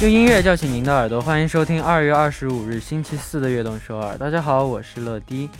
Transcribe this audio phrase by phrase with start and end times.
[0.00, 4.16] 用音乐叫醒您的耳朵，欢迎收听二月二十五日星期四的悦动首尔。
[4.16, 5.50] 大家好，我是乐迪。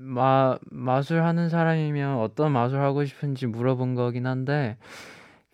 [0.05, 4.77] 마, 마술 하는 사람이면 어떤 마술 하고 싶은지 물어본 거긴 한데,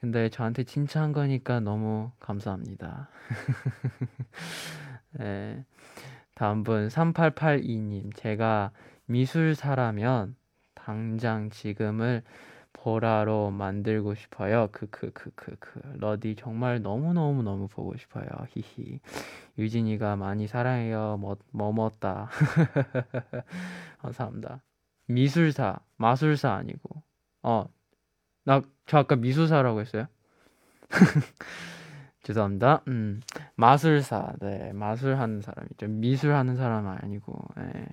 [0.01, 3.09] 근데 저한테 칭찬한 거니까 너무 감사합니다.
[5.19, 5.65] 네.
[6.35, 8.17] 다음 분, 3882님.
[8.17, 8.73] 제가
[9.07, 10.37] 미술사라면
[10.75, 12.23] 당장 지금을
[12.73, 14.69] 보라로 만들고 싶어요.
[14.73, 15.97] 크크크크크.
[15.99, 18.27] 러디 정말 너무너무너무 보고 싶어요.
[18.51, 19.01] 히히.
[19.59, 21.19] 유진이가 많이 사랑해요.
[21.21, 22.31] 뭐, 뭐뭐다.
[23.99, 24.63] 감사합니다.
[25.07, 27.03] 미술사, 마술사 아니고.
[27.43, 27.67] 어,
[28.45, 30.07] 나, 저 아까 미술사라고 했어요?
[32.23, 32.83] 죄송합니다.
[32.89, 33.21] 음,
[33.57, 34.35] 마술사.
[34.41, 35.89] 네, 마술 하는 사람이죠.
[35.89, 37.39] 미술 하는 사람 아니고.
[37.57, 37.87] 네.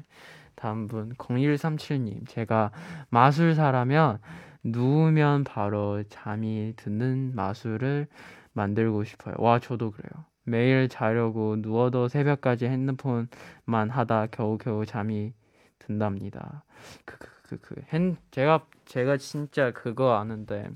[0.57, 2.71] 다음 분 0137님 제가
[3.09, 4.19] 마술사라면
[4.67, 8.07] 누우면 바로 잠이 드는 마술을
[8.53, 9.35] 만들고 싶어요.
[9.39, 10.25] 와 저도 그래요.
[10.43, 15.33] 매일 자려고 누워도 새벽까지 핸드폰만 하다 겨우겨우 잠이
[15.79, 16.63] 든답니다.
[17.05, 20.69] 그그 그 핸 제가 제가 진짜 그거 아는데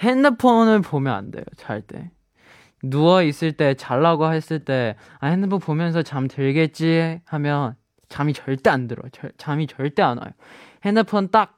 [0.00, 1.44] 핸드폰을 보면 안 돼요.
[1.56, 2.10] 잘 때.
[2.82, 7.74] 누워 있을 때 잘라고 했을 때 아, 핸드폰 보면서 잠 들겠지 하면
[8.08, 9.02] 잠이 절대 안 들어.
[9.10, 10.30] 절, 잠이 절대 안 와요.
[10.84, 11.55] 핸드폰 딱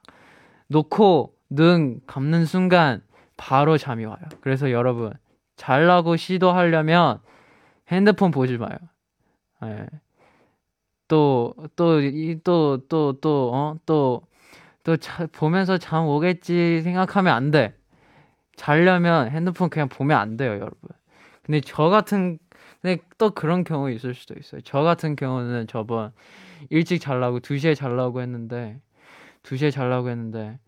[0.69, 3.01] 놓고 눈 감는 순간
[3.37, 4.19] 바로 잠이 와요.
[4.41, 5.13] 그래서 여러분
[5.55, 7.19] 잘라고 시도하려면
[7.89, 8.77] 핸드폰 보지 마요.
[9.61, 9.85] 네.
[11.07, 14.21] 또, 또, 이, 또, 또, 또, 어, 또,
[14.83, 17.75] 또 자, 보면서 잠 오겠지 생각하면 안 돼.
[18.55, 20.77] 자려면 핸드폰 그냥 보면 안 돼요, 여러분.
[21.43, 22.37] 근데 저 같은,
[22.81, 24.61] 근데 또 그런 경우 있을 수도 있어요.
[24.61, 26.11] 저 같은 경우는 저번
[26.69, 28.79] 일찍 잘라고 2시에 잘라고 했는데,
[29.43, 30.59] 2시에 잘라고 했는데,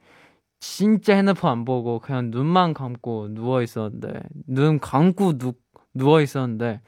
[0.59, 5.53] 진짜 핸드폰 안 보고 그냥 눈만 감고 누워 있었는데, 눈 감고 누,
[5.93, 6.81] 누워 있었는데,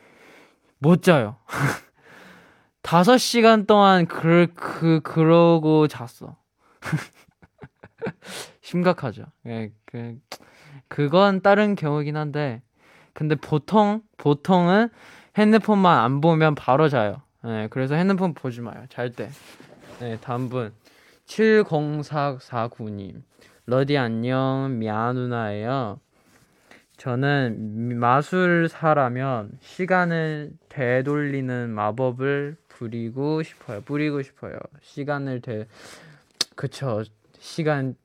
[0.79, 1.37] 못 자요.
[2.81, 6.35] 다섯 시간 동안 그, 그, 그러고 잤어.
[8.61, 9.25] 심각하죠.
[9.47, 10.19] 예, 그,
[10.87, 12.61] 그건 다른 경우긴 한데,
[13.13, 14.89] 근데 보통, 보통은
[15.37, 17.21] 핸드폰만 안 보면 바로 자요.
[17.45, 18.85] 예, 그래서 핸드폰 보지 마요.
[18.89, 19.29] 잘 때.
[19.99, 20.73] 네, 다음 분.
[21.33, 23.23] 70449님.
[23.65, 25.99] 러디 안녕, 미아 누나예요.
[26.97, 33.81] 저는 마술사라면 시간을 되돌리는 마법을 부리고 싶어요.
[33.81, 34.57] 부리고 싶어요.
[34.81, 35.65] 시간을 되
[36.55, 37.03] 그쵸.
[37.39, 37.95] 시간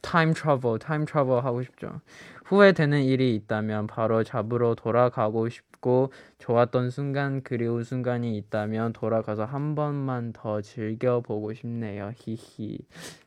[0.00, 2.00] 타임 트러블, 타임 트러블 하고 싶죠.
[2.44, 10.32] 후회되는 일이 있다면 바로 잡으러 돌아가고 싶고 좋았던 순간 그리운 순간이 있다면 돌아가서 한 번만
[10.32, 12.12] 더 즐겨보고 싶네요.
[12.16, 12.78] 히히.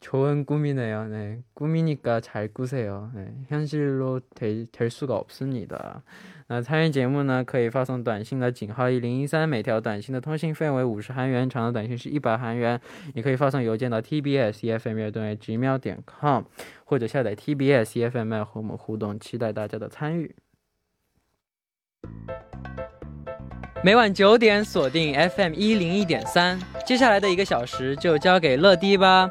[0.00, 1.06] 좋은 꿈이네요.
[1.08, 1.42] 네.
[1.54, 3.12] 꿈이니까 잘 꾸세요.
[3.14, 3.32] 네.
[3.46, 6.02] 현실로 될, 될 수가 없습니다.
[6.48, 12.80] 那参与节目呢，可以发送短信的井号一零一三，每条短信的通信费为五十韩元，长的短信是一百韩元。
[13.14, 16.42] 也可以发送邮件到 tbs efm 乐队 gmail 点 com，
[16.84, 20.34] 或者下载 tbs efm 和我们互动，期待大家的参与。
[23.84, 29.30] 每晚九点锁定 FM 一零一点三，接下来的一个小时就交给乐迪吧。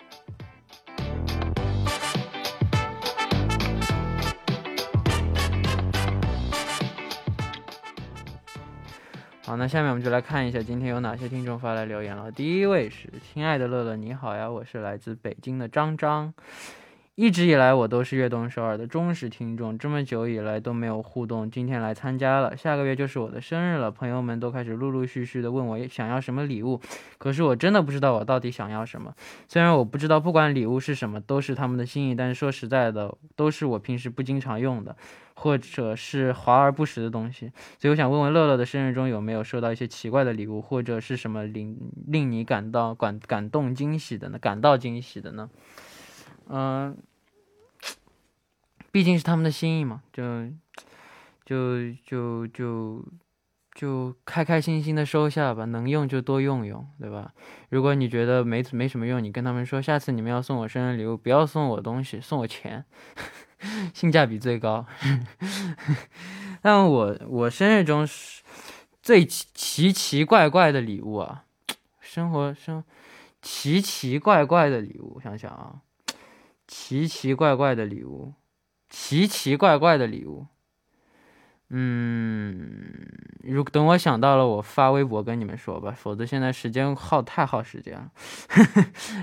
[9.51, 12.31] 好，那下面我们就来看一下今天有哪些听众发来留言了。
[12.31, 16.33] 第一位是亲爱的乐乐，你好呀，我是来自北京的张张。
[17.21, 22.57] 一直以来我都是悦动首尔的忠实听众，这么久以来都没有互动，今天来参加了。
[22.57, 26.81] 下个月就是我的生日了，朋友们都开始陆陆续续的问我想要什么礼物，
[27.19, 29.13] 可是我真的不知道我到底想要什么。
[29.47, 34.95] 虽然我不知道不管礼物是什么都是他们的心意，但是说实在的，都是我平时不经常用的。
[35.35, 41.77] 或者是华而不实的东西，所以我想问问乐乐的生日中有没有收到一些奇怪的礼物，或者是什么令
[42.07, 44.39] 令你感到感感动惊喜的呢？
[44.39, 45.49] 感到惊喜的呢？
[46.47, 46.95] 嗯，
[48.91, 50.49] 毕竟是他们的心意嘛，就
[51.45, 53.05] 就就就
[53.73, 57.33] 就开开心心的收下吧，能用就多用用，对吧？
[57.69, 62.85] 如果你觉得没没什么用，你跟他们说，下次你们要送我生日礼物，不要送我东西，送我钱。
[63.93, 64.87] 性价比最高，
[66.63, 68.41] 但我我生日中是
[69.03, 71.43] 最奇奇奇怪怪的礼物啊，
[71.99, 72.83] 生活生
[73.39, 75.81] 奇奇怪怪的礼物，想想啊，
[76.67, 78.33] 奇奇怪怪的礼物，
[78.91, 80.50] 奇奇怪怪的礼物。
[81.70, 83.08] 嗯，
[83.42, 88.12] 如等我想到了，我发微博跟你们说吧，否则现在时间耗太耗时间了。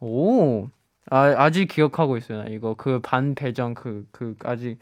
[0.00, 0.68] 오,
[1.10, 2.44] 아, 아직 기억하고 있어요.
[2.48, 4.78] 이거 그 반 배정 그, 그, 아직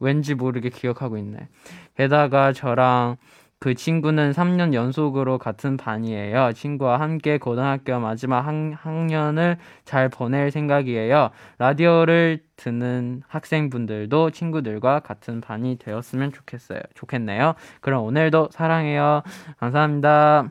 [0.00, 1.48] 왠지 모르게 기억하고 있네.
[1.96, 3.16] 게다가 저랑
[3.60, 6.52] 그 친구는 3년 연속으로 같은 반이에요.
[6.54, 11.30] 친구와 함께 고등학교 마지막 학, 학년을 잘 보낼 생각이에요.
[11.58, 16.80] 라디오를 듣는 학생분들도 친구들과 같은 반이 되었으면 좋겠어요.
[16.94, 17.54] 좋겠네요.
[17.80, 19.22] 그럼 오늘도 사랑해요.
[19.58, 20.50] 감사합니다.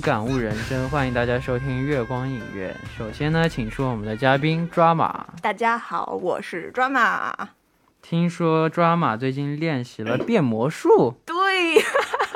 [0.00, 2.74] 感悟人生，欢迎大家收听月光影院。
[2.96, 5.26] 首先呢，请出我们的嘉宾抓马。
[5.40, 7.32] 大家好，我是抓马。
[8.02, 11.34] 听说抓马最近练习了变魔术，对，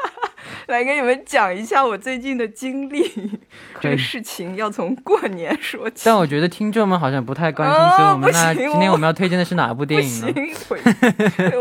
[0.67, 3.39] 来给你们讲一下我最近的经历。
[3.81, 6.03] 这个事情要从过年说起。
[6.07, 10.33] 但我觉得听众们好像不太关心，所以我们那今天我们要推荐的是哪部电影呢？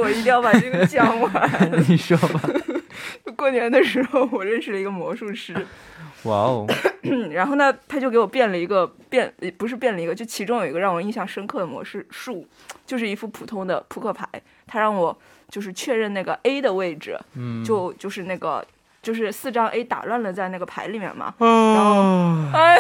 [0.02, 1.72] 我一定要把这个讲完。
[1.88, 2.42] 你说吧。
[3.36, 5.54] 过年的时候，我认识了一个魔术师。
[6.24, 6.66] 哇哦！
[7.32, 12.46] 然后呢，他就给我变了一个变，不是变了一个，就其中有一个让我印象深刻的魔术术，
[12.86, 14.28] 就是一副普通的扑克牌。
[14.66, 15.18] 他让我
[15.50, 18.66] 就是确认那个 A 的位置，嗯，就就是那个
[19.02, 21.34] 就是四张 A 打乱了在那个牌里面嘛。
[21.40, 22.78] 然后， 哎，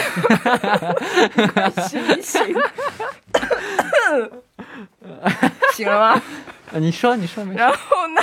[1.87, 2.55] 醒醒，
[5.73, 6.21] 醒了吗？
[6.74, 7.55] 你说，你说没？
[7.55, 8.21] 然后呢，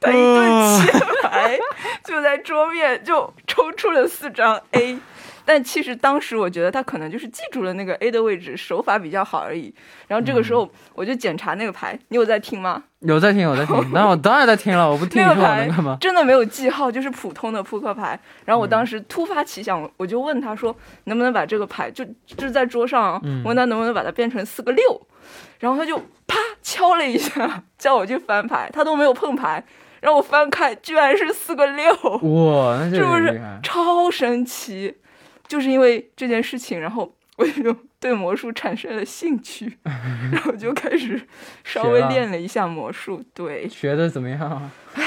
[0.00, 0.92] 他一顿切
[1.22, 1.58] 牌，
[2.04, 4.98] 就在桌面就抽出了四张 A，
[5.44, 9.72] 但其实当时我觉得他可能就是记住了那个 A 的位置，手法比较好而已。
[10.08, 12.82] 然后这个时候我就检查那个牌，你有在听吗？
[13.00, 13.76] 有在听，有在听。
[13.94, 15.96] 那我当然在听了，我不听我能干嘛？
[16.00, 18.18] 真的没有记号，就是普通的扑克牌。
[18.44, 25.00] 然后我当时突发奇想，我就问他说，能不能把这个牌就就在桌上，问他能不能把它变成四个六。
[25.58, 29.64] 然后他就啪敲了一下，叫我去翻牌，他都没有碰牌，
[30.00, 34.94] 让我翻开，居然是四个六，哇，是不是超神奇？
[35.46, 39.78] 就是因为这件事情，然后我就对魔术产生了兴趣，
[40.30, 41.20] 然后就开始
[41.64, 43.22] 稍微练了一下魔术。
[43.32, 44.70] 对，学的怎么样？
[44.94, 45.04] 唉，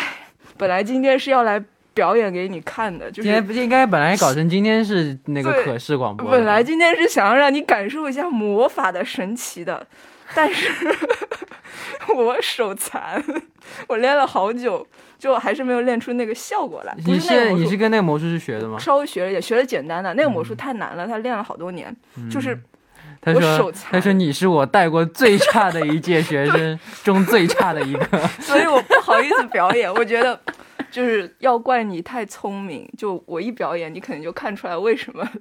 [0.58, 9.86] 本来今天是要来表演给你看的，就是今天不应该本来搞成今天是那个可视广播，本来今天是想要让你感受一下魔法的神奇的。
[10.34, 10.70] 但是
[12.16, 13.24] 我手残，
[13.88, 14.86] 我练了好久，
[15.18, 16.96] 就还是没有练出那个效果来。
[17.06, 18.78] 你是你是跟那个魔术师学的吗？
[18.80, 20.14] 稍微学了点，学了简单的。
[20.14, 21.96] 那个魔术太难了，他练了好多年。
[22.30, 22.60] 就是
[23.22, 29.94] 他说他说你是我带过最差的一届学生 中最差的一个，所以我不好意思表演。
[29.94, 30.40] 我觉得。
[30.90, 35.32] 就是要怪你太聪明，就我一表演，你肯定就看出来为什么了。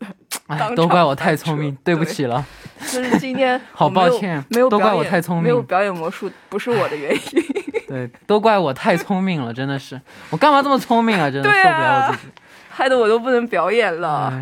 [0.77, 2.45] 都怪我太聪明，对不起了。
[2.91, 7.21] 就是今天 好抱歉，没有都怪我太聪明，没有表演魔术不是我的原因。
[7.87, 11.31] 对，都怪我太聪明了，真的是，我干嘛这么聪明啊？
[11.31, 12.33] 真的受不了我自己，
[12.71, 14.33] 害得我都不能表演了。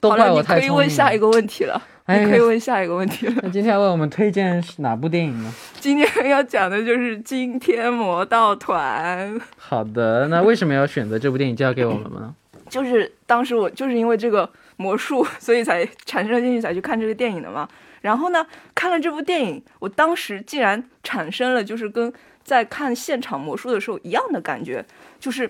[0.00, 0.68] 都怪我太聪明。
[0.68, 1.80] 可以问下一个问题了。
[2.08, 3.34] 你可以问下一个问题了。
[3.42, 5.54] 那今天为我们推荐是哪部电影呢？
[5.78, 9.32] 今天要讲的就是《惊天魔盗团》。
[9.56, 12.34] 好的，那为什么要选择这部电影交给我们呢？
[12.72, 17.68] 就是当时我就是因为这个魔术， 所以才产生了兴趣，才去看这个电影的嘛。
[18.00, 22.10] 然后呢，看了这部电影，我当时竟然产生了就是跟
[22.42, 24.82] 在看现场魔术的时候一样的感觉，
[25.20, 25.48] 就是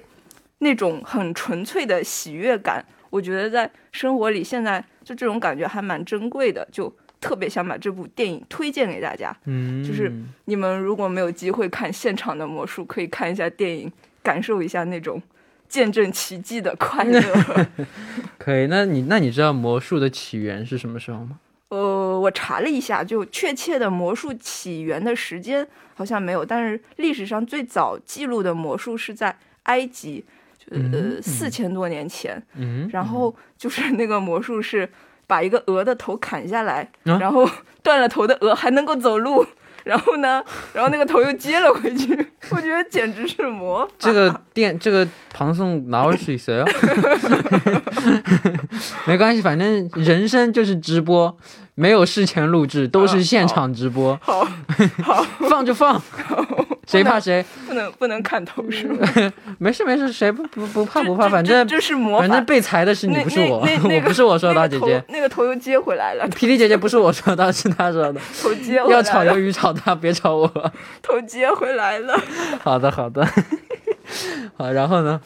[0.59, 2.85] 那种很纯粹的喜悦感。
[3.11, 4.85] 我觉得在生活里现在。
[5.05, 6.89] 就这种感觉还蛮珍贵的，就
[7.21, 9.37] 特别想把这部电影推荐给大家。
[9.47, 10.13] 嗯，就是
[10.45, 13.91] 你们如果没有机会看现场的魔术，可以看一下电影，
[14.23, 15.21] 感受一下那种
[15.73, 17.21] 见证奇迹的快乐。
[18.37, 21.39] 可以，那你那你知道魔术的起源是什么时候吗？
[21.71, 30.23] 呃，我查了一下，就确切的魔术起源的时间好像没有，但是历史上最早记录的魔术是在埃及。
[30.71, 32.41] 呃，四千多年前，
[32.93, 34.89] 然后就是那个魔术是
[35.27, 37.47] 把一个鹅的头砍下来，然后
[37.83, 39.45] 断了头的鹅还能够走路，
[39.85, 42.15] 然后呢，然后那个头又接了回去，
[42.51, 43.93] 我觉得简直是魔法。
[43.99, 46.67] 这个电这个唐宋哪有水谁啊？
[49.07, 51.37] 没关系，反正人生就是直播，
[51.75, 54.19] 没有事前录制，都是现场直播。
[54.23, 54.47] 好，
[55.03, 56.01] 好， 放就放。
[56.87, 57.43] 谁怕谁？
[57.67, 59.09] 不能不能砍头是吗？
[59.59, 65.03] 没事没事，谁不不不怕不怕，反正这是魔反正被裁的是你，不是我，我不是我说的，姐姐。
[65.09, 66.27] 那个头又接回来了。
[66.29, 68.21] 皮皮姐姐不是我说的，是她说的。
[68.43, 70.73] 头接要炒鱿鱼炒他，别炒我。
[71.01, 72.21] 头接回来了。
[72.61, 73.27] 好的好的。
[74.59, 75.21] 好，然后呢？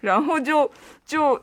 [0.00, 0.70] 然后就
[1.04, 1.38] 就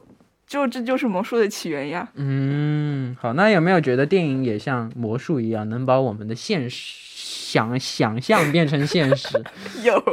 [0.50, 2.10] 就这就是魔术的起源呀。
[2.16, 7.08] 嗯，好，那有没有觉得电影也像魔术一样，能把我们的现实？
[7.50, 9.28] 想想象变成现实，
[9.84, 10.04] 有，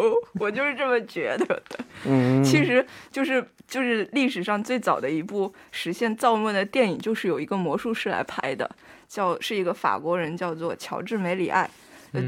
[0.40, 1.78] 我就是这么觉得的。
[2.06, 8.68] 嗯，其实就是就是历史上最早的一部实现造梦的电影，就是有一个魔术师来拍的，
[9.06, 11.68] 叫是一个法国人，叫做乔治梅里爱，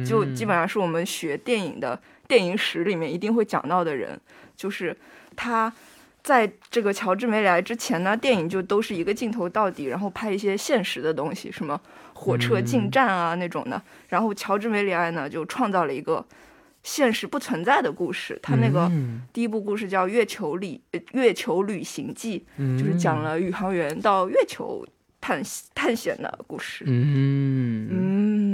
[0.06, 4.20] 就基本上是我们学电影的电影史里面一定会讲到的人，
[4.56, 4.94] 就是
[5.34, 5.72] 他。
[6.28, 11.80] 在这个乔治梅里埃之前呢，电影就都是一个镜头到底，然后拍一些现实的东西，什么
[12.12, 13.82] 火车进站啊那种的。
[14.08, 16.22] 然后乔治梅里埃呢就创造了一个
[16.82, 18.38] 现实不存在的故事。
[18.42, 22.44] 他那个嗯第一部故事叫《月球旅呃月球旅行记》，
[22.78, 24.86] 就是讲了宇航员到月球
[25.22, 25.42] 探
[25.74, 26.84] 探险的故事。
[26.86, 27.88] 嗯。
[27.90, 28.07] 嗯，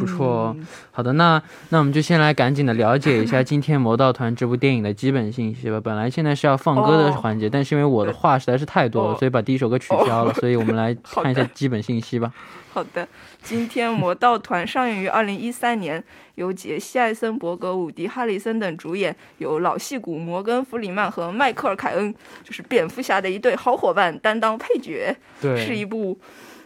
[0.04, 0.56] 不错哦
[0.92, 5.80] 好的，那那我们就先来赶紧的了解一下今天《魔道团》这部电影的基本信息吧。
[5.80, 10.32] 本来现在是要放歌的哦环节，但是因为我的话实在是太多了，哦所以把第一首歌取消了。
[10.34, 12.32] 所以我们来看一下基本信息吧。
[12.74, 13.06] 好的，
[13.40, 16.02] 今天《魔道团》上映于二零一三年，
[16.34, 26.18] 由杰西·艾森伯格、伍迪·哈里森等主演，由老戏骨摩根·弗里曼和迈克尔·凯恩，就是蝙蝠侠的一对好伙伴担当配角，对，是一部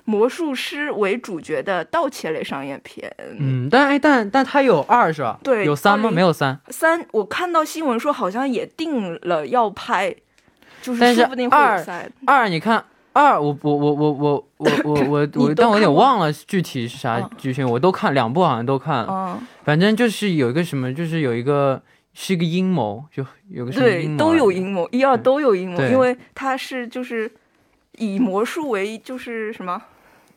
[0.08, 3.14] 魔术师为主角的盗窃类商业片。
[3.38, 5.38] 嗯，但哎，但但它有二是吧？
[5.44, 6.10] 对有三吗？
[6.10, 10.14] 没有三，三，我看到新闻说好像也定了要拍，
[10.80, 12.10] 就是说不定会有二三。
[12.24, 19.06] 二你看二，我我我我我我我我我， 但我有点忘了具体是啥嗯剧情，我都看两部，好像都看了。
[19.10, 21.82] 嗯，反正就是有一个什么，就是有一个
[22.14, 27.30] 是一个阴谋，就有个什么对阴，谋都有阴谋，一二都有阴谋，因为它是就是
[27.98, 29.82] 以魔术为就是什么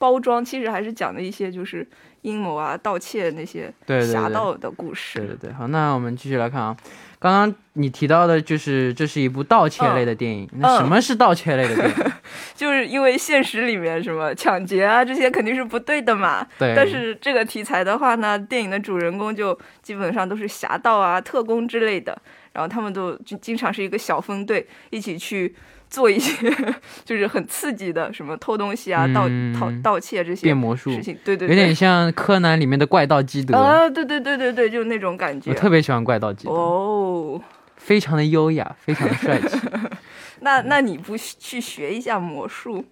[0.01, 1.87] 包装，其实还是讲的一些就是
[2.23, 3.71] 阴谋啊、盗窃那些
[4.11, 5.19] 侠盗的故对事。
[5.19, 6.75] 对对对，好，那我们继续来看啊。
[7.19, 12.11] 刚刚你提到的就是这是一部盗窃类的电影，那什么是盗窃类的电影？
[12.57, 22.19] 就是因为现实里面什么抢劫啊这些肯定是不对的嘛，对，但是这个题材的话呢，电影的主人公就基本上都是侠盗啊、特工之类的，
[22.53, 25.53] 然后他们都就经常是一个小分队，一起去
[25.91, 26.49] 做一些
[27.05, 31.15] 就是很刺激的，什么偷东西啊、盗嗯盗盗窃这些变魔术，事情。
[31.23, 33.55] 对对有，点像柯南里面的怪盗基德。
[33.57, 35.55] 啊，对对对对对，就那种感觉我。
[35.55, 37.41] 特别喜欢怪盗基德，哦，
[37.75, 39.59] 非常的优雅，非常的帅气。
[40.39, 42.85] 那那你不去学一下魔术？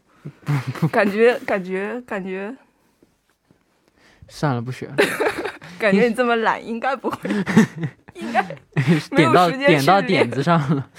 [0.91, 2.53] 感觉感觉感觉
[4.27, 4.95] 算了，不学了。
[5.79, 7.29] 感觉你这么懒，应该不会，
[8.13, 8.43] 应该
[9.15, 10.89] 点到点到点子上了。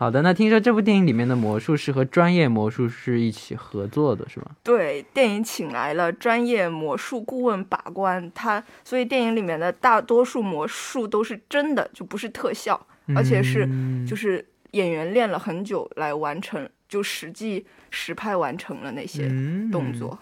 [0.00, 4.46] 好的，那听说这部电影里面的魔术师和专业魔术师一起合作的，是吗？
[4.62, 12.80] 对，电影请来了专业魔术顾问把关，他所以电影里面的大多数魔术都是真的，就不是特效，
[13.14, 20.18] 而且是嗯就是演员练了很久来完成，就实际实拍完成了那些嗯动作。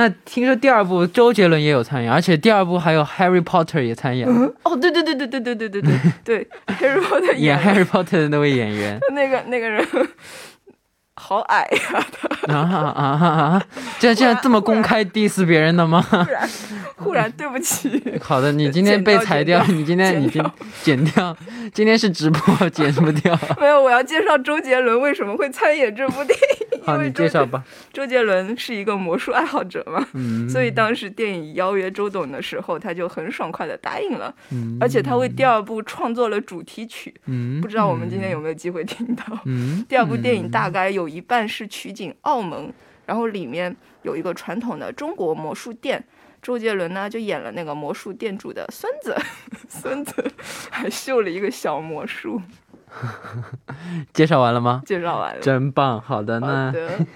[0.00, 4.26] 那听说第二部周杰伦也有参演，而且第二部还有 Harry Potter 也参演，
[4.62, 5.92] 哦，对对对对对对对对对
[6.24, 8.98] 对，Harry Potter 演演 Harry Potter 的那位演员。
[9.12, 9.86] 那个那个人
[11.20, 12.04] 好矮呀、
[12.48, 13.62] 啊啊啊啊！
[13.98, 16.00] 这样这样这么公开 diss 别人的吗？
[16.00, 16.48] 忽然
[16.96, 20.42] 忽然对不起，好的，你今天被裁掉，你今天已经
[20.82, 21.36] 剪掉，
[21.72, 23.38] 今天是直播，剪不掉。
[23.60, 26.80] 没有，我要介绍周杰伦为什么会参演这部电影。
[26.82, 27.62] 好，因为周杰你介绍吧。
[27.92, 39.24] 周杰伦是一个魔术爱好者嘛，嗯，所以当时电影邀约周董的时候，他就很爽快的答应了，嗯而且他为第二部创作了主题曲，嗯，不知道我们今天有没有机会听到。
[39.44, 42.72] 嗯，第二部电影大概有一半是取景澳门，
[43.06, 46.04] 然后里面有一个传统的中国魔术店。
[46.42, 49.14] 周杰伦呢就演了那个魔术店主的孙子，
[49.68, 50.32] 孙子
[50.70, 52.40] 还秀了一个小魔术。
[54.14, 54.82] 介绍完了吗？
[54.86, 57.06] 介绍完了，真棒，好的，好那的，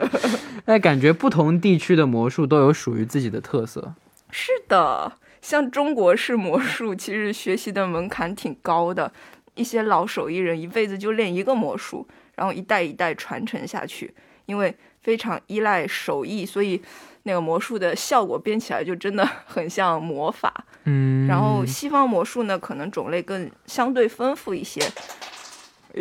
[0.66, 3.94] 那感觉不同地区的魔术都有属于自己的特色。
[4.30, 9.10] 是的，像中国式魔术，其实学习的门槛挺高的，
[9.54, 14.12] 一些老手艺人一辈子就练一个魔术，然后一代一代传承下去，
[14.46, 16.80] 因为非常依赖手艺，所以
[17.24, 20.52] 那个魔术的效果编起来就真的 很像魔法。
[20.84, 24.82] 嗯，然后西方魔术呢，可能种类更相对丰富一些。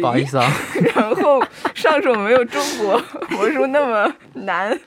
[0.02, 0.52] 不好意思啊，
[0.96, 1.40] 然后
[1.76, 4.78] 上手没有中国 魔术那么难，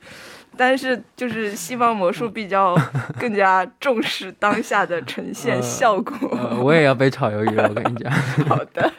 [0.56, 2.76] 但是就是西方魔术比较
[3.16, 6.28] 更加重视当下的呈现效果。
[6.32, 8.10] 呃我也要被炒鱿鱼了，我跟你讲。
[8.48, 8.92] 好的，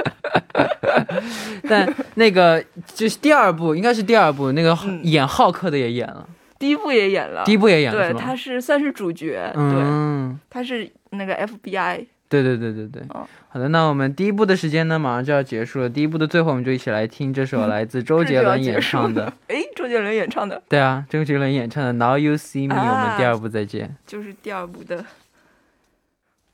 [1.68, 6.28] 但那个就是第二部，应该是第二部，那个嗯演浩克的也演了，
[6.60, 13.04] 第一部也演了，第一部也演了，对，他是算是主角，对，嗯，他是那个 FBI，对对对对对。
[13.10, 15.90] 哦好的，那我们第一部的时间呢，马上就要结束了。
[15.90, 19.34] 第一部的最后，我们就一起来听这首来自周杰伦演唱的。
[19.48, 23.96] 哎，周杰伦演唱的，对啊，周杰伦演唱的《Now You See Me》，啊我们第二部再见。
[24.06, 25.04] 就是第二部的。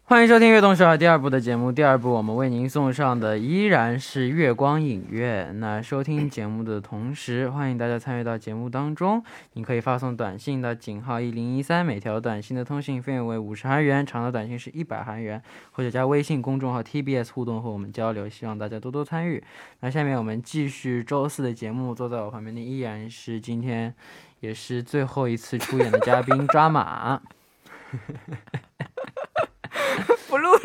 [0.05, 1.71] 欢迎收听《悦动十二》第二部的节目。
[1.71, 5.57] 第二部我们为您送上的依然是月光影院。
[5.61, 9.23] 那收听节目的同时，欢迎大家参与到节目当中。
[9.53, 18.27] 您可以发送短信到井号一零一三，每条短信的通信费用为五十韩元，长的短信是一百韩元，或者加微信公众号 TBS 互动和我们交流。
[18.27, 19.41] 希望大家多多参与。
[19.79, 23.95] 那下面我们继续周四的节目，坐在我旁边的依然是今天
[24.41, 27.21] 也是最后一次出演的嘉宾抓马。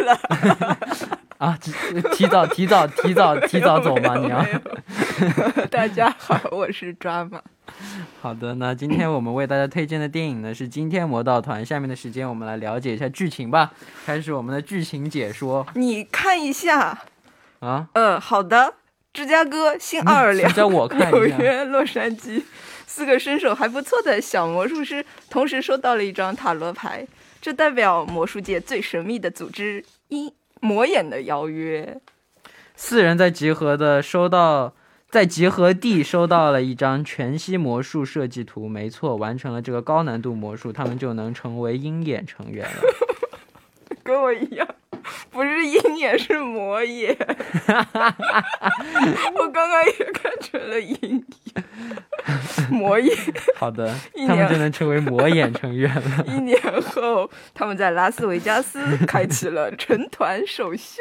[1.39, 1.73] 啊，提
[2.15, 4.17] 提早提早 提早提早走吗？
[4.17, 7.41] 你要没有 大家好，我是抓马。
[8.21, 11.63] 好的，那今天我们为大家推荐的电影呢是《惊天魔盗团》。
[11.65, 13.73] 下面的时间我们来了解一下剧情吧，
[14.05, 16.99] 开始我们的剧情解说你看一下，
[17.61, 17.89] 啊。
[17.93, 18.75] 呃，好的，
[19.13, 22.43] 芝加哥、新奥尔良、纽约、洛杉矶，
[22.87, 27.07] 四个身手还不错的小魔术师同时收到了一张塔罗牌，
[27.41, 32.01] 这代表魔术界最神秘的组织——阴魔眼的邀约。
[32.75, 34.75] 四人在集合的收到，
[35.11, 38.69] 在集合地收到了一张全息魔术设计图。
[38.69, 42.83] 没错，完成了这个高难度魔术，他们就能成为鹰眼成员了。
[44.05, 44.67] 跟我一样，
[45.31, 47.17] 不是鹰眼是魔眼。
[49.35, 51.65] 我刚刚也看成了鹰眼，
[52.71, 53.17] 魔眼。
[53.57, 56.25] 好的，一年他们就能成为魔眼成员了。
[56.27, 61.01] 一年后，他们在拉斯维加斯开启了成团首秀。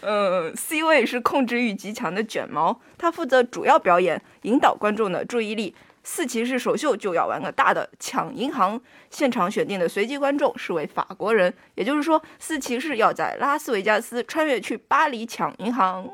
[0.00, 5.74] 嗯，C 位是控制欲极强的卷毛，他负责主要表演，引导观众的注意力。
[6.08, 8.80] 四骑士首秀就要玩个大的，抢银行。
[9.10, 16.08] 现场选定的随机观众是位法国人，也就是说，四骑士要在拉斯维加斯穿越去巴黎抢银行。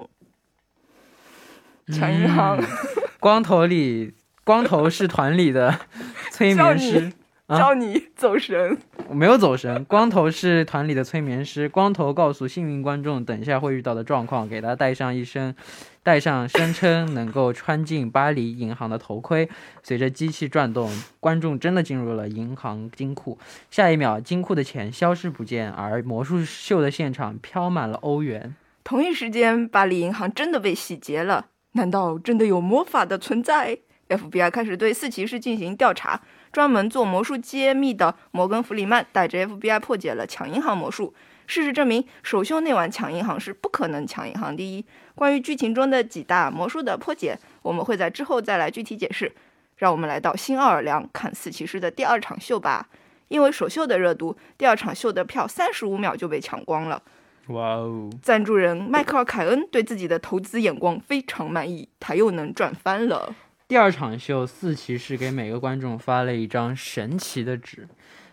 [1.89, 2.59] 抢银行，
[3.21, 5.79] 光头里，光头是团里的
[6.33, 7.13] 催眠师。
[7.47, 8.79] 啊教你走神。
[9.09, 11.69] 我没有走神，光头是团里的催眠师。
[11.69, 15.55] 光头告诉幸运观众，等一下会遇到的状况，给他戴上一身，
[16.03, 19.49] 戴上声称能够穿进巴黎银行的头盔。
[19.83, 23.39] 随着机器转动，观众真的进入了银行金库。
[23.71, 28.55] 下一秒，金库的钱消失不见，而魔术秀的现场飘满了欧元。
[28.85, 31.47] 同一时间，巴黎银行真的被洗劫了。
[31.73, 36.21] 难道真的有魔法的存在？FBI 开始对四骑士进行调查。
[36.51, 41.15] 专门做魔术揭秘的摩根·弗里曼带着 FBI 破解了抢银行魔术。
[41.53, 44.83] 事实证明，首秀那晚抢银行是不可能抢银行第一。
[45.15, 49.31] 关于剧情中的几大魔术的破解，我们会在之后再来具体解释。
[49.77, 52.89] 让我们来到新奥尔良看四骑士的第二场秀吧。
[53.29, 57.03] 因为首秀的热度，第二场秀的票三十五秒就被抢光了。
[57.49, 58.09] 哇哦！
[58.23, 63.35] 赞助人迈克尔·凯恩对自己的投资眼光非常满意，他又能赚翻了。
[63.69, 67.87] 第二场秀，四骑士给每个观众发了一张神奇的纸。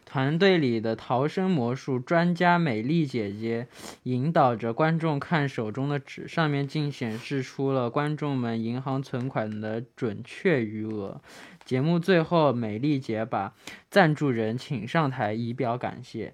[0.09, 3.67] 团队里的逃生魔术专家美丽姐姐
[4.03, 11.21] 引导着观众看手中的纸，上面竟显示出了观众们银行存款的准确余额。
[11.63, 13.53] 节目最后，美丽姐把
[13.91, 16.33] 赞助人请上台以表感谢。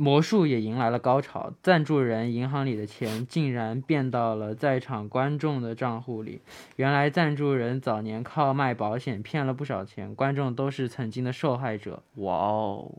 [0.00, 6.40] 魔术也迎来了高潮，赞助人银行里的钱竟然变到了在场观众的账户里。
[6.76, 12.02] 原来赞助人早年靠卖保险骗了不少钱，观众都是曾经的受害者。
[12.14, 12.90] 哇哦！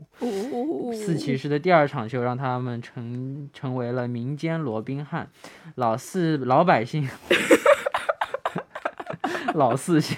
[0.94, 5.28] 四骑士的第二场秀让他们成成为了民间罗宾汉，
[5.74, 7.10] 老四老百姓，
[9.56, 10.16] 老四姓，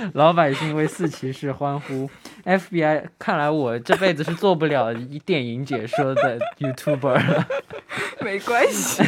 [0.14, 2.08] 老百姓为四骑士欢呼。
[2.44, 7.46] FBI，看来我这辈子是做不了一电影解说的 YouTuber 了。
[8.20, 9.02] 没关系，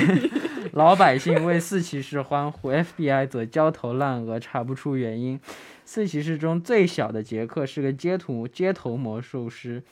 [0.73, 5.41] 老百姓为四骑士欢呼，FBI 则焦头烂额，查不出原因。
[5.85, 9.83] 四骑士中最小的杰克是个街头街头魔术师，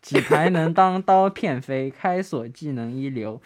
[0.00, 3.40] 几排能当刀片飞，开锁技能一流。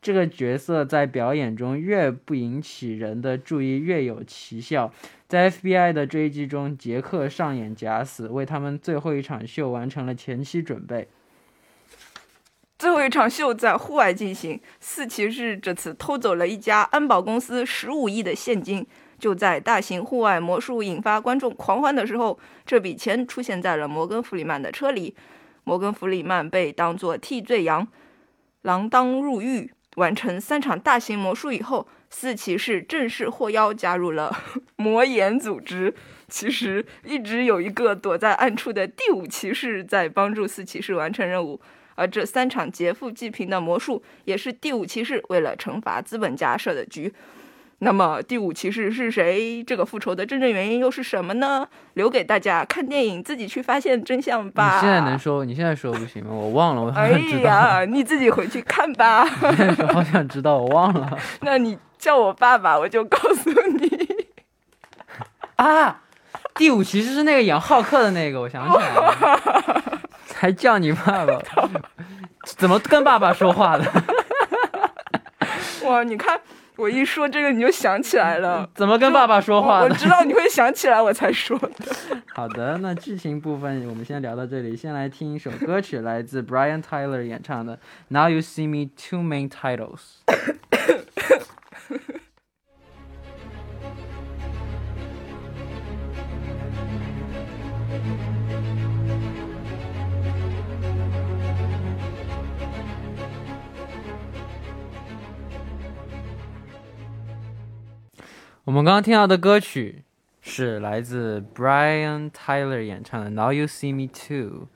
[0.00, 4.92] 这个角色在表演中越不引起人的注意，越有奇效。
[5.34, 11.08] 在 FBI 的追击中，杰克上演假死，为他们最后一场秀完成了前期准备。
[12.78, 18.86] 最后一场秀在户外进行，四骑士这次偷走了一家安保公司十五亿的现金。
[19.18, 25.16] 就在大型户外魔术引发观众狂欢的时候，这笔钱出现在了摩根·弗里曼的车里。
[25.64, 27.88] 摩根·弗里曼被当作替罪羊，
[28.62, 29.72] 锒铛入狱。
[29.96, 31.86] 完成三场大型魔术以后，
[32.16, 34.32] 四骑士正式获邀加入了
[34.76, 35.92] 魔眼组织。
[36.28, 41.60] 其实一直有一个躲在暗处的第五骑士在帮助四骑士完成任务，
[41.96, 47.12] 而这三场劫富济贫的魔术也是第五骑士为了惩罚资本家设的局。
[47.80, 49.62] 那么第五骑士是谁？
[49.62, 51.68] 这个复仇的真正原因又是什么呢？
[51.94, 54.76] 留给大家看电影自己去发现真相吧。
[54.76, 55.44] 你现在能说？
[55.44, 56.30] 你现在说不行吗？
[56.32, 57.42] 我忘了，我想知道。
[57.42, 59.22] 呀，你自己回去看吧。
[59.42, 64.26] 我好想知道，我忘了 那你叫我爸爸，我就告诉你。
[65.56, 66.02] 啊。
[66.54, 71.40] 第五骑士是那个演浩克的那个，我想起来了，才叫你爸爸，
[72.44, 73.84] 怎么跟爸爸说话的？
[75.84, 76.40] 哇，你看
[76.76, 78.68] 我一说这个你就想起来了。
[78.74, 79.86] 怎么跟爸爸说话的？
[79.86, 81.72] 我我知道你会想起来，我才说的。
[82.32, 87.76] 好的，那剧情部分我们先聊到这里，先来听一首歌曲，来自 Brian Tyler 演唱的
[88.08, 90.20] 《Now You See Me》Two Main Titles。
[108.66, 110.04] 我们刚刚听到的歌曲
[110.40, 114.68] 是来自 Brian Tyler 演唱的《Now You See Me Too》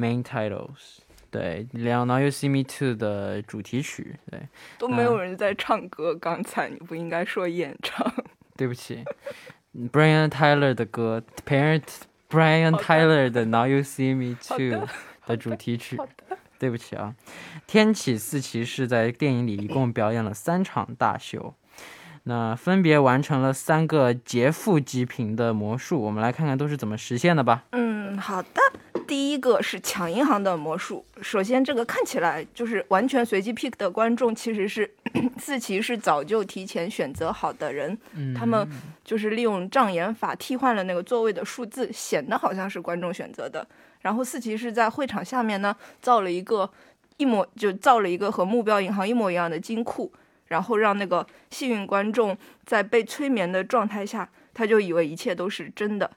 [0.00, 0.98] Main Titles，
[1.30, 4.48] 对，Now You See Me Too》的主题曲，对，
[4.78, 8.10] 都没有人在唱歌，刚才你不应该说演唱。
[8.56, 9.04] 对不起
[9.74, 11.82] ，Brian Tyler 的歌，Parent
[12.28, 14.86] Brian Tyler 的《Now You See Me Too》
[15.26, 15.98] 的主题曲。
[16.58, 17.14] 对不起啊，
[17.66, 21.54] 天启四骑士在电影里一共表演了三场大秀。
[22.28, 27.62] 那分别完成了三个劫富济贫的魔术，我们来看看都是怎么实现的吧。
[27.70, 28.60] 嗯，好的。
[29.06, 31.04] 第一个是抢银行的魔术。
[31.22, 34.90] 首先，这个看起来就是完全随机 pick 的观众，其实是
[35.38, 37.96] 四骑是早就提前选择好的人，
[38.36, 38.68] 他们
[39.04, 43.64] 就是利用障眼法替换了那个座位的数字，显得好像是观众选择的。
[44.00, 46.68] 然后四骑是在会场下面呢造了一个
[47.18, 50.12] 一模就造了一个和目标银行一模一样的金库。
[50.48, 56.10] 然后让那个幸运观众在被催眠的状态下，他就以为一切都是真的。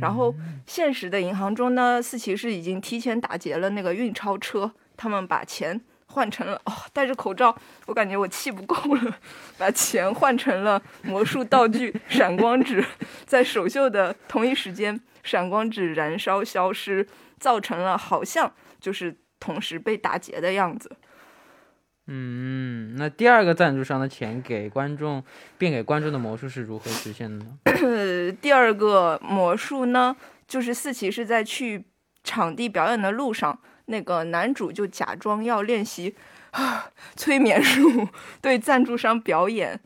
[0.00, 0.34] 然后
[0.66, 9.18] 现实的银行中呢，四骑士已经提前打劫了那个运钞车，他们把钱换成了哦，戴着口罩，我感觉我气不够了，
[9.56, 12.84] 把钱换成了魔术道具 闪光纸，
[13.24, 17.06] 在首秀的同一时间，闪光纸燃烧消失，
[17.38, 20.90] 造成了好像就是同时被打劫的样子。
[22.06, 25.24] 嗯，那第二个赞助商的钱给观众
[25.56, 28.32] 变给观众的魔术是如何实现的呢？
[28.42, 30.14] 第二个魔术呢，
[30.46, 31.84] 就是四骑士在去
[32.22, 36.14] 场地表演的路上，那个男主就假装要练习
[36.50, 38.06] 啊催眠术，
[38.42, 39.80] 对赞助商表演。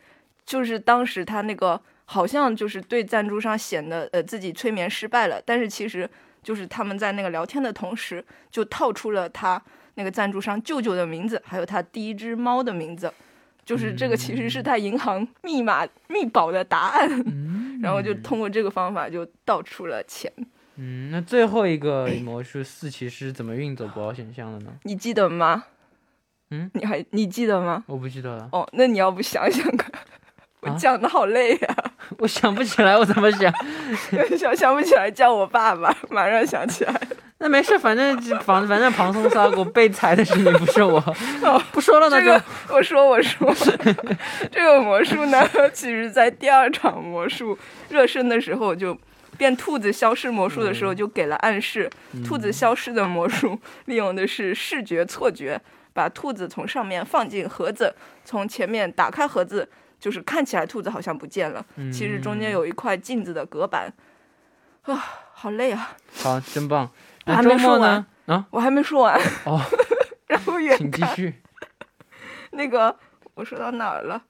[0.45, 6.09] 就是当时他那个好像就是对赞助商显得呃自己催眠失败了，但是其实
[6.43, 9.61] 就是他们在那个聊天的同时就套出了他。
[9.99, 13.11] 那个赞助商舅舅的名字，还有他第一只猫的名字，
[13.65, 17.09] 就是这个其实是他银行密码密保的答案，
[17.81, 20.31] 然后就通过这个方法就盗出了钱。
[20.77, 24.71] 嗯，那最后一个 魔术四骑士怎么运走保险箱的呢？
[24.83, 25.65] 你记得吗？
[26.51, 27.83] 嗯，你还你记得吗？
[27.85, 28.47] 我不记得了。
[28.53, 29.91] 哦，那你要不想想看？
[30.61, 31.75] 我讲的好累呀，
[32.19, 33.53] 我想不起来，我怎么想？
[34.39, 37.01] 想想不起来，叫我爸爸，马上想起来。
[37.41, 40.99] 那没事，反正反反正庞松撒狗被裁的是你，不是我。
[41.71, 43.53] 不说了，那就我说我说，
[44.51, 48.97] 这个魔术呢，其实在第二场魔术热身的时候，就
[49.37, 51.89] 变兔子消失魔术的时候就给了暗示。
[52.27, 55.59] 兔子消失的魔术利用的是视觉错觉，
[55.93, 63.93] 把兔子从上面放进盒子，从前面打开盒子，就是看起来兔子好像不见了，其实中间有一块镜子的隔板。
[64.83, 65.95] 啊，好累啊！
[66.21, 66.89] 好，真棒。
[67.25, 68.45] 我还没说完啊！
[68.51, 69.61] 我还没说完哦。
[70.27, 71.33] 然后远请继续。
[72.51, 72.95] 那个
[73.33, 74.21] 我说到哪儿了？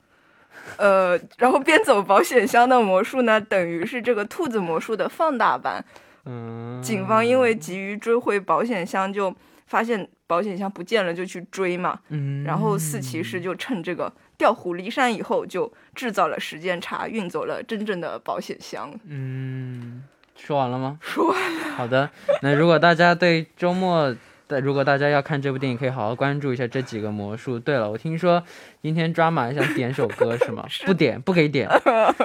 [0.78, 5.84] 呃，然后边走保险箱的魔术呢，等于是这个兔子魔术的放大版。
[6.26, 6.82] 嗯。
[6.82, 9.34] 警方因为急于追回保险箱，就
[9.68, 12.00] 发现保险箱不见了，就去追嘛。
[12.10, 12.44] 嗯。
[12.44, 18.94] 然后四骑士就趁这个调虎离山以后，就制造了时间差，运走了真正的保险箱。
[19.06, 20.04] 嗯。
[20.42, 20.98] 说完了吗？
[21.02, 21.60] 说完了。
[21.76, 22.10] 好的，
[22.42, 24.16] 那如果大家对周末
[24.48, 27.60] 的，如果大家要看这部电影，可以好好关注一下这几个魔术。
[27.60, 28.44] 对了，我听说
[28.82, 30.66] 今天抓马想点首歌是吗？
[30.86, 31.70] 不点，不给点。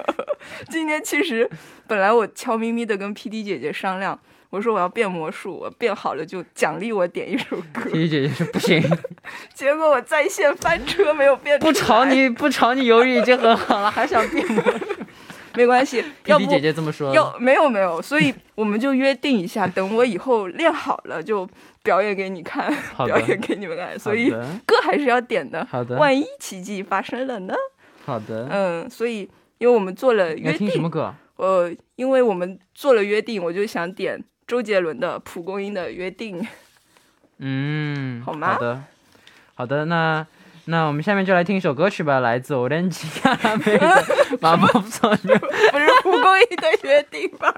[0.70, 1.48] 今天其实
[1.86, 4.18] 本来我悄咪咪的跟 P D 姐姐商量，
[4.50, 7.82] 我说我要变魔术，我变好了就奖励我点一首歌。
[7.90, 8.82] P D 姐姐说不行，
[9.54, 11.58] 结果我在线翻车没有变。
[11.60, 14.93] 不吵你不吵你犹豫已经很好了，还想变魔术。
[15.54, 21.48] 没关系， 要不姐姐这么说，要没有没有，所以我们就约定一下，等我以后练好了就
[21.82, 22.74] 表演给你看，
[23.06, 23.98] 表演给你们看。
[23.98, 25.66] 所以歌还是要点的。
[25.70, 25.96] 好的。
[25.96, 27.54] 万一奇迹发生了呢？
[28.04, 28.48] 好的。
[28.50, 30.68] 嗯，所以因为我们做了约定。
[30.68, 31.14] 听什么歌？
[31.36, 36.42] 呃，因为我们做了约定，我就想点周杰伦的《蒲公英的约定》。
[37.38, 38.54] 嗯，好吗？
[38.54, 38.82] 好的，
[39.54, 40.26] 好的，那。
[40.66, 43.86] 那我们下面就来听一首歌曲吧，来自 Orange 亚美的
[44.40, 47.52] 《马步错牛》，不是蒲公英的约定吧？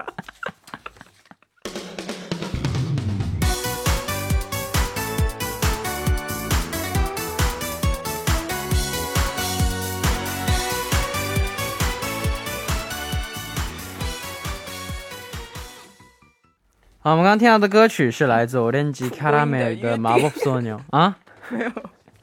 [16.99, 21.15] 好，我们刚刚听到的歌曲是来自 Orange Caramel 的《马布索牛》啊。
[21.49, 21.71] 没有，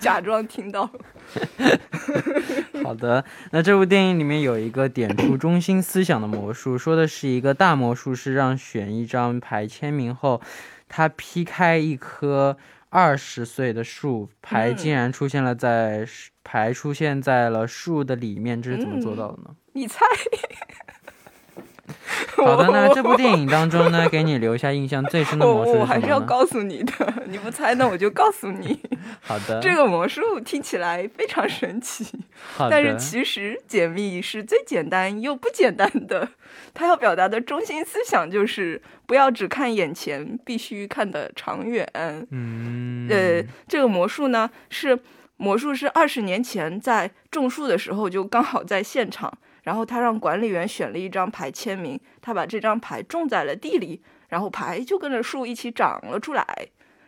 [0.05, 0.89] 假装听到。
[2.85, 10.43] 好的，那这部电影里面有一个点出中心思想的魔术，说的是一个大魔术师让选一张牌签名后，
[10.87, 12.59] 他劈开一棵
[12.91, 16.07] 二十岁的树，牌竟然出现了在
[16.45, 19.57] 牌出现在了树的里面，这是怎么做到的呢？
[19.73, 20.05] 你猜。
[22.37, 28.81] 好的，那这部电影当中呢，给你留下印象最深的魔术是什么我还是要告诉你的，你不猜那我就告诉你。
[29.23, 32.07] 好的，这个魔术听起来非常神奇，
[32.59, 36.29] 但是其实解密是最简单又不简单的。
[36.73, 41.89] 它要表达的中心思想就是不要只看眼前，必须看得长远。
[42.31, 44.99] 嗯，呃，这个魔术呢是
[45.37, 49.33] 魔术是二十年前在种树的时候就刚好在现场。
[49.65, 56.47] 然后他让管理员选了一张牌签名，他把这张牌种在了地里，然后牌就跟着树一起长了出来。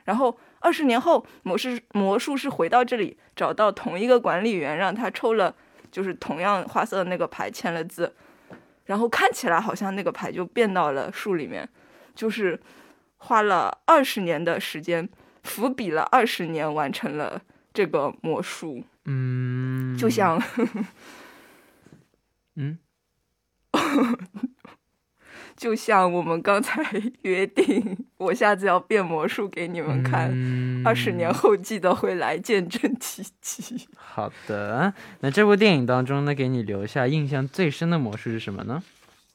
[0.04, 5.54] 然后二十年后，魔术魔术师回到这里，找到同一个管理员，让他抽了
[5.90, 8.14] 就是同样花色的那个牌，签了字，
[8.86, 11.68] 然后看起来好像那个牌就变到了树里面，
[12.14, 12.58] 就是
[13.18, 15.06] 花了二十年的时间，
[15.42, 17.42] 伏笔了二十年，完成了
[17.74, 18.82] 这个魔术。
[19.04, 20.40] 嗯，就像。
[22.56, 22.78] 嗯，
[25.56, 26.82] 就像我们刚才
[27.22, 30.30] 约定，我下次要变魔术给你们看，
[30.84, 33.86] 二十年后记得回来见证奇迹。
[33.96, 38.82] 好的，那这部电影当中呢，给你留下印象最深的魔术是什么呢？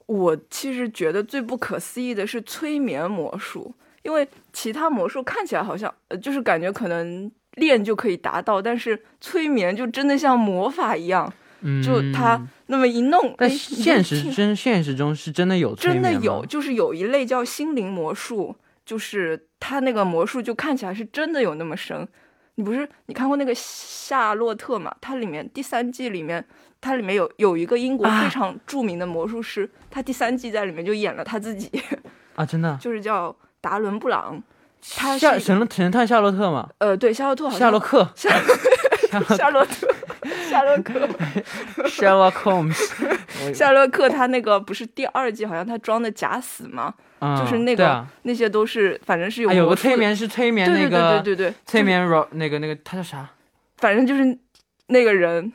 [0.07, 11.33] 我其实觉得最不可思议的是催眠魔术，因为其他魔术看起来好像，呃，就是感觉可能练就可以达到，但是催眠就真的像魔法一样。
[11.83, 22.07] 就他那么一弄，但现实真现实中是真的有真的有，就是有一类叫心灵魔术，就是他那个魔术就看起来是真的有那么深。
[22.55, 24.93] 你不是你看过那个夏洛特嘛？
[24.99, 26.45] 它里面第三季里面，
[26.81, 31.71] 它里面有有一个英国非常著名的魔术师，他第三季在里面就演了他自己
[32.35, 34.41] 啊，真的 就是叫达伦布朗，
[34.95, 36.69] 他夏神神探夏洛特嘛？
[36.79, 38.29] 呃，对，夏洛特好像，夏洛克，夏
[39.37, 39.87] 夏洛特。
[40.51, 41.07] 夏洛克，
[41.87, 42.75] Sherlock Holmes，
[43.55, 46.93] 夏洛克他那个不是第二季，好像他装的假死吗？
[47.39, 53.29] 就是那个那些都是，反正是有有个催眠是催眠那个，对对对对对，催眠那个那个他叫啥？
[53.77, 54.37] 反正就是
[54.87, 55.53] 那个人，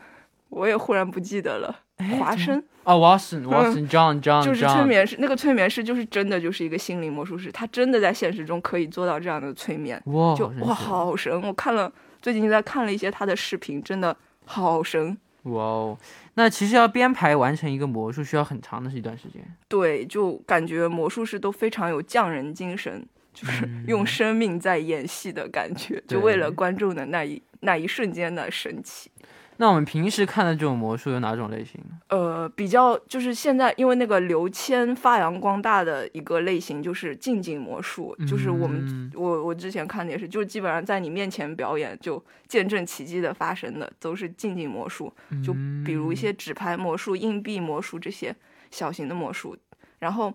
[0.49, 1.81] 我也忽然不记得了。
[2.19, 10.01] 华生哦，华生，华生，John John，就是催眠师，那个催眠师就是真的就是一个心灵魔术师，他真的在现实中可以做到这样的催眠。
[10.07, 11.43] 哇，就哇好神！
[11.43, 14.17] 我看了最近在看了一些他的视频，真的。
[14.47, 15.99] 好神哇哦！
[16.35, 19.41] 那其实要编排完成一个魔术，需要很长的一段时间。
[19.69, 29.11] 对，就感觉魔术师都非常有匠人精神，就是用生命在演戏的感觉，就为了观众的那一那一瞬间的神奇。
[29.59, 31.97] 那我们平时看的这种魔术有哪种类型呢？
[32.09, 45.13] 呃，比较就是现在因为那个刘谦发扬光大的一个类型就是近景魔术，就是我们我我之前看的也是，就是基本上在你面前表演就见证奇迹的发生的都是近景魔术，
[45.45, 48.35] 就比如一些纸牌魔术、硬币魔术这些
[48.71, 49.57] 小型的魔术，
[49.99, 50.33] 然后。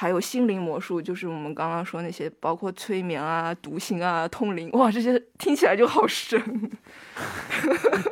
[0.00, 6.40] 还有心灵魔术，就是我们刚刚说那些，包括催眠啊、读心啊、通灵，哇，这些听起来就好神。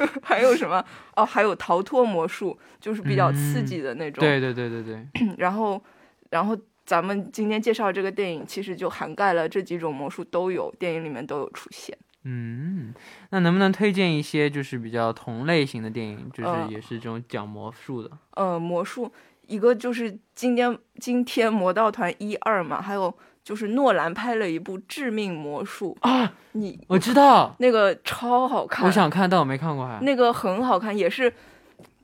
[0.22, 0.84] 还有什么？
[1.16, 4.20] 哦，还有逃脱魔术，就是比较刺激的那种。
[4.20, 5.06] 对对对对对。
[5.38, 5.82] 然后，
[6.30, 11.96] 然后咱们今天介绍这个电影，其实就涵盖了这几种魔术都有，电影里面都有出现。
[12.24, 12.94] 嗯，
[13.30, 18.10] 那能不能推荐一些就是比较同类型的电影，就是也是这种讲魔术的？
[18.32, 19.10] 呃，魔术。
[19.48, 23.12] 一个就是今天今天魔道团一二嘛，还有
[23.44, 31.32] 就是诺兰拍了一部《致命魔术》啊，你我知道那个超好看，我想看但我没看过还那个很好看，也是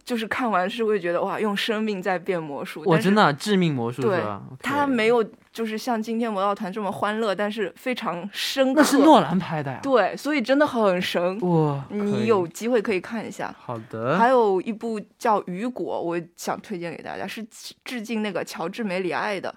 [0.04, 4.20] 就是看完是会觉得哇，用生命在变魔术，我真的致命魔术对，
[4.62, 5.24] 他没有。
[5.58, 8.80] 就是像今天魔道团这么欢乐，但是非常深刻。
[8.80, 9.80] 那是诺兰拍的呀。
[9.82, 11.84] 对，所以真的很神哇！
[11.90, 13.52] 你有机会可以看一下。
[13.58, 14.16] 好的。
[14.16, 17.44] 还有一部叫《雨果》，我想推荐给大家，是
[17.84, 19.52] 致敬那个乔治梅里爱的，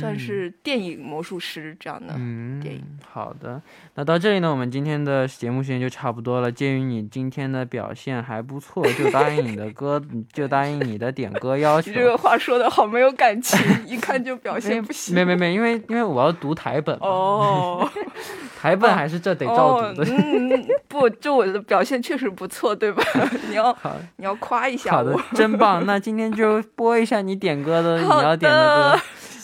[0.00, 2.14] 算是电影魔术师这样的
[2.60, 2.82] 电影。
[3.08, 3.62] 好的，
[3.94, 6.50] 那到这里呢，我们今天的节目时间就差不多了。
[6.50, 10.02] 鉴于你今天的表现还不错，就答应你的歌，
[10.34, 11.92] 就答应你的点歌要求。
[11.92, 15.14] 你这个话说的好没有感情，一看就表现不行。
[15.14, 15.35] 没没。
[15.36, 17.88] 没，因为因为我要读台本哦，
[18.58, 20.10] 台本还是这得照读的。
[20.10, 23.02] 嗯，不，就我的表现确实不错，对吧？
[23.48, 23.76] 你要
[24.16, 25.84] 你要夸一下我，好的，真棒。
[25.86, 28.96] 那今天就播一下你点歌的，你要点的歌。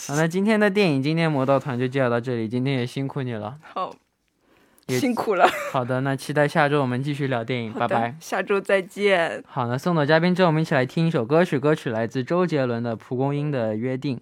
[0.09, 3.57] 好，那今天的电影今天魔道团就介绍到这里，今天也辛苦你了。
[3.75, 3.95] 好，
[4.89, 5.49] 辛苦了。
[5.71, 8.17] 好的，那期待下周我们继续聊电影，拜拜。
[8.19, 9.43] 下周再见。
[9.47, 14.17] 好，那送走嘉宾之后，我们一起来听一首歌曲，歌曲来自周杰伦的《蒲公英的约定》。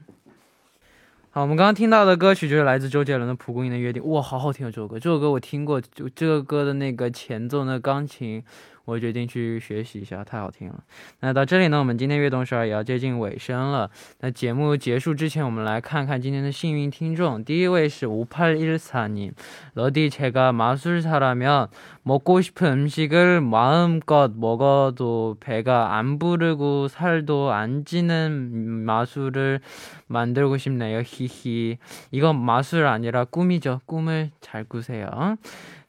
[1.32, 4.68] 好，我们刚刚听到的歌曲就是来自周杰伦的《蒲公英的约定》，哇，好好听啊！
[4.68, 8.42] 这首歌，这首歌我听过，就这个歌的那个前奏那钢琴，
[8.85, 10.75] 我决定去学习一下，太好听了。
[11.21, 13.89] 那到这里呢，我们今天悦动十二也要接近尾声了。
[14.19, 17.43] 那节目结束之前，我们来看看今天的幸运听众。
[17.43, 19.31] 第一位是五8 1 4님
[19.73, 21.69] 러디 제가 마술사라면
[22.03, 29.61] 먹고 싶은 음식을 마음껏 먹어도 배가 안 부르고 살도 안 찌는 마술을
[30.05, 31.01] 만들고 싶네요.
[31.03, 31.79] 히히.
[32.11, 33.81] 이건 마술 아니라 꿈이죠.
[33.87, 35.37] 꿈을 잘 꾸세요.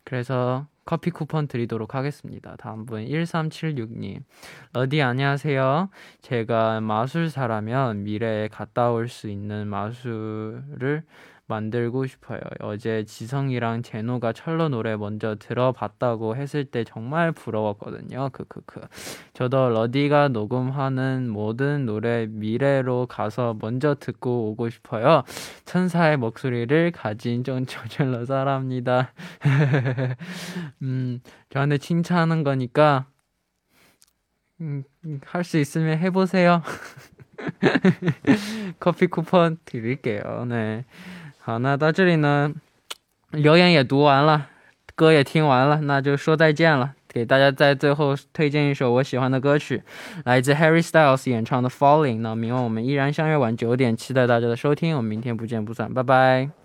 [0.02, 2.55] 그래서 커피 쿠폰 드리도록 하겠습니다.
[2.57, 4.23] 다음 분 1376님.
[4.73, 5.89] 러디 안녕하세요.
[6.21, 11.03] 제가 마술사라면 미래에 갔다 올 수 있는 마술을
[11.51, 12.39] 만들고 싶어요.
[12.61, 18.29] 어제 지성이랑 제노가 철로 노래 먼저 들어봤다고 했을 때 정말 부러웠거든요.
[18.31, 18.79] 크크크.
[19.33, 25.23] 저도 러디가 녹음하는 모든 노래 미래로 가서 먼저 듣고 오고 싶어요.
[25.65, 29.11] 천사의 목소리를 가진 좀 저절로 사랍니다.
[30.81, 33.07] 음, 저한테 칭찬하는 거니까
[34.61, 34.83] 음,
[35.25, 36.61] 할수 있으면 해보세요.
[38.79, 40.45] 커피 쿠폰 드릴게요.
[40.47, 40.85] 네.
[41.43, 42.53] 好，那到这里呢，
[43.31, 44.47] 留言也读完了，
[44.95, 46.93] 歌也听完了，那就说再见了。
[47.13, 49.83] 给大家在最后推荐一首我喜欢的歌曲，
[50.23, 52.17] 来自 Harry Styles 演唱的《Falling》。
[52.19, 54.95] 那明晚我们依然相约晚九点，期待大家的收听。
[54.95, 56.60] 我们明天不见不散，拜拜。